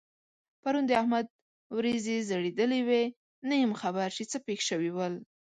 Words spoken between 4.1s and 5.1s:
چې څه پېښ شوي